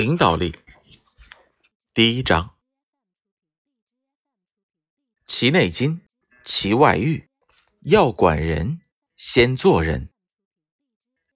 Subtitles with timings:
[0.00, 0.56] 领导力，
[1.92, 2.56] 第一章：
[5.26, 6.00] 其内经，
[6.42, 7.28] 其外御，
[7.82, 8.80] 要管人，
[9.14, 10.08] 先做人。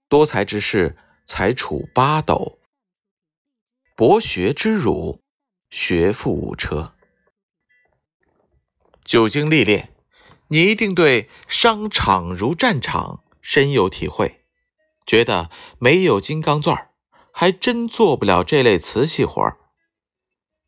[0.09, 0.97] 多才之士，
[1.27, 2.59] 才处八斗；
[3.95, 5.23] 博学之儒，
[5.69, 6.95] 学富五车。
[9.05, 9.95] 久经历练，
[10.49, 14.43] 你一定对“商场如战场”深有体会，
[15.05, 16.94] 觉得没有金刚钻儿。
[17.37, 19.59] 还真做不了这类瓷器活儿。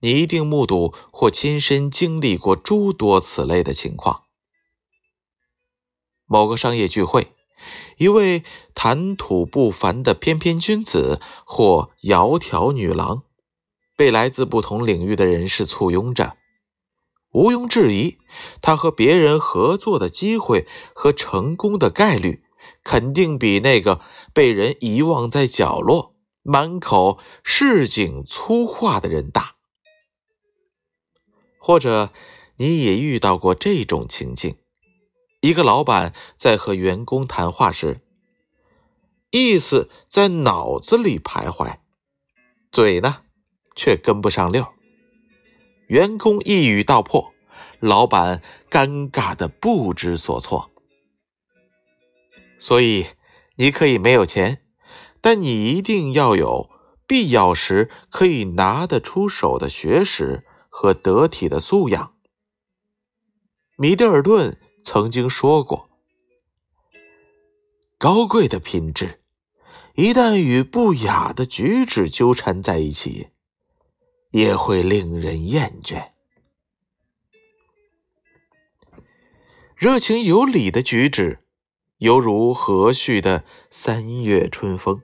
[0.00, 4.24] 你一定目睹或亲身经历过诸多此类的情况。
[6.26, 7.32] 某个商业聚会，
[7.98, 8.42] 一位
[8.74, 13.22] 谈吐不凡的翩翩君子或窈窕女郎，
[13.96, 16.36] 被来自不同领域的人士簇拥着。
[17.30, 18.18] 毋庸置疑，
[18.60, 22.42] 他和别人合作的机会和成功的概率，
[22.82, 24.00] 肯定比那个
[24.34, 26.15] 被人遗忘在角落。
[26.48, 29.56] 满口市井粗话的人大，
[31.58, 32.12] 或者
[32.54, 34.56] 你也遇到过这种情境：
[35.40, 38.00] 一个老板在和员工谈话时，
[39.30, 41.78] 意思在脑子里徘徊，
[42.70, 43.22] 嘴呢
[43.74, 44.64] 却跟不上溜。
[45.88, 47.34] 员工一语道破，
[47.80, 50.70] 老板尴尬的不知所措。
[52.60, 53.06] 所以
[53.56, 54.62] 你可以没有钱。
[55.26, 56.70] 但你一定要有
[57.04, 62.14] 必要时可以拿得出手的学识和得体的素养。
[63.76, 65.90] 米德尔顿曾经说过
[67.98, 69.20] ：“高贵的品质
[69.96, 73.30] 一旦与不雅的举止纠缠在一起，
[74.30, 76.10] 也会令人厌倦。
[79.74, 81.40] 热情有礼的举止，
[81.96, 85.02] 犹如和煦的三月春风。”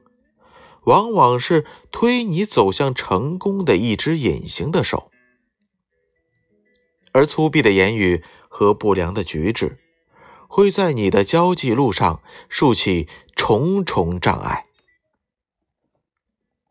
[0.84, 5.12] 往往是推你走向成功的一只隐形的手，
[7.12, 9.78] 而粗鄙的言语和不良的举止，
[10.48, 14.66] 会在你的交际路上竖起重重障碍。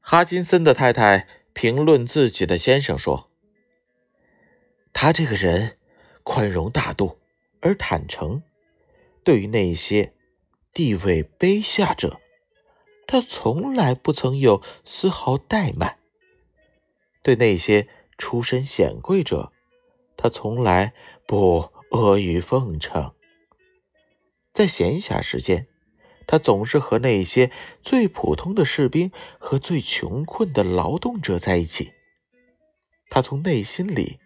[0.02, 3.30] 哈金森的太太评论自己的先生说
[4.92, 5.78] ：“他这个人
[6.24, 7.20] 宽容大度
[7.62, 8.44] 而坦诚，
[9.24, 10.14] 对于那些
[10.74, 12.20] 地位卑下者。”
[13.12, 15.98] 他从来不曾有丝毫怠慢，
[17.22, 19.52] 对那些出身显贵者，
[20.16, 20.94] 他从来
[21.28, 23.14] 不阿谀奉承。
[24.54, 25.68] 在闲暇时间，
[26.26, 27.52] 他总是和那些
[27.82, 31.92] 最普通的士兵和最穷困的劳动者在一起。
[33.10, 34.20] 他从内心里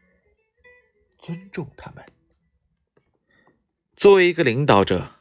[1.18, 2.06] 尊重他们。
[3.96, 5.14] 作为一个领导者。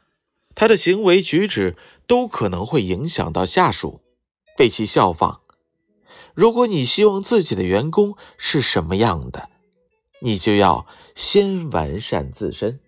[0.57, 1.75] 他的行为举止
[2.07, 4.01] 都可能会影响到下属，
[4.57, 5.41] 被其效仿。
[6.33, 9.49] 如果你希望自己的员工是什么样的，
[10.21, 12.79] 你就要先完善自身，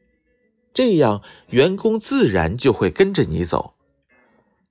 [0.73, 3.73] 这样员工自然就会跟着你走。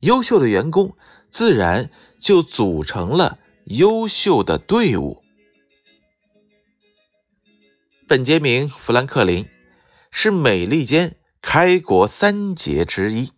[0.01, 0.97] 优秀的员工
[1.31, 5.23] 自然就组成了优秀的队伍。
[8.06, 9.49] 本杰明·富兰克林
[10.11, 11.17] 是美利坚。
[11.43, 13.31] 开国三杰之一，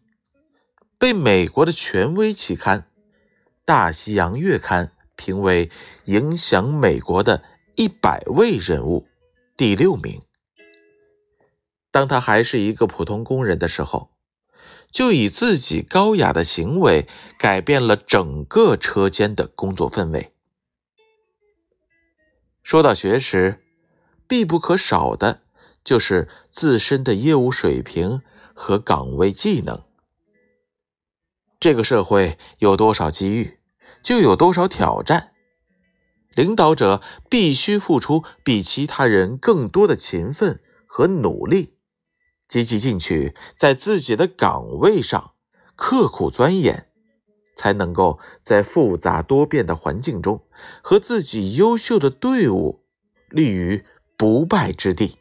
[0.98, 2.80] 被美国的权威期刊
[3.64, 5.70] 《大西洋月刊》评为
[6.06, 7.44] 影响美国的
[7.76, 9.06] 一百位人物
[9.56, 10.20] 第六名。
[11.92, 14.10] 当他还是一个普通工人的时候，
[14.90, 17.06] 就以自己高雅的行为
[17.38, 20.32] 改变了整个车间的工作氛围。
[22.64, 23.62] 说到学识，
[24.26, 25.42] 必不可少的。
[25.84, 28.20] 就是自身的业务水平
[28.52, 29.84] 和岗位技能。
[31.60, 33.58] 这个社会有多少机遇，
[34.02, 35.32] 就有多少挑战。
[36.34, 41.78] 领导者必须付出比其他人更多的勤奋和努力，
[42.46, 45.32] 积极进取，在自己的岗位上
[45.74, 46.86] 刻苦钻研，
[47.56, 50.44] 才能够在复杂多变的环境中
[50.80, 52.84] 和自己优秀的队伍
[53.30, 53.84] 立于
[54.16, 55.18] 不败之地。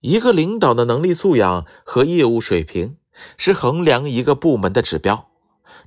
[0.00, 2.98] 一个领导的能力素养和业务水平
[3.36, 5.30] 是衡量一个部门的指标。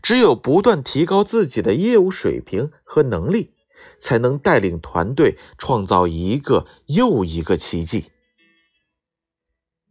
[0.01, 3.53] 只有不断提高自己的业务水平和能力，
[3.97, 8.11] 才能带领团队创造一个又一个奇迹。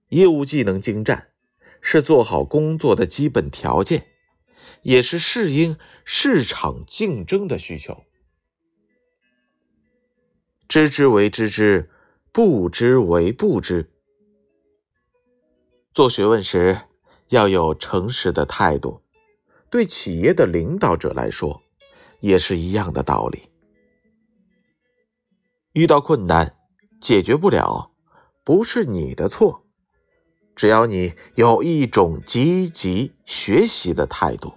[0.09, 1.29] 业务技能精湛
[1.81, 4.07] 是做好工作的基本条件，
[4.83, 8.05] 也是适应市场竞争的需求。
[10.69, 11.91] 知之为知之，
[12.33, 13.91] 不知为不知。
[15.93, 16.83] 做学问时
[17.29, 19.03] 要有诚实的态度。
[19.71, 21.63] 对企业的领导者来说，
[22.21, 23.51] 也是一样的道理。
[25.73, 26.57] 遇到困难
[27.01, 27.91] 解决不了，
[28.45, 29.65] 不是你的错，
[30.55, 34.55] 只要你有一种积极学习的态度，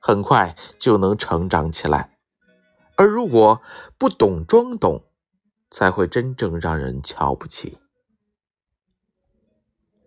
[0.00, 2.16] 很快就能成长起来。
[2.94, 3.60] 而如果
[3.96, 5.02] 不懂装懂，
[5.68, 7.78] 才会真正让人瞧不起。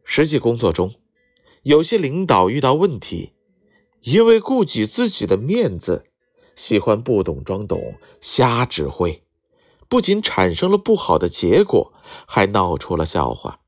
[0.06, 0.95] 实际工作中，
[1.63, 3.34] 有些领导遇到问题，
[4.02, 6.06] 因为顾及自己的面子，
[6.56, 9.24] 喜欢不懂装懂、瞎指挥，
[9.88, 11.94] 不仅产生了不好的结果，
[12.25, 13.60] 还闹出了笑话。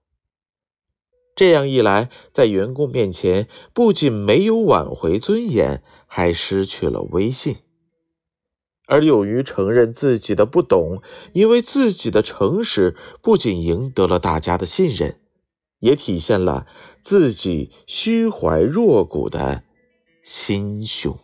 [1.35, 7.57] 这样一来，在员工面前，不仅没有挽回尊严，还失去了威信。
[8.85, 11.01] 而勇于承认自己的不懂，
[11.31, 15.21] 因为自己的诚实，不仅赢得了大家的信任，
[15.83, 16.65] 也体现了
[17.01, 19.63] 自己虚怀若谷的
[20.23, 21.19] 心胸。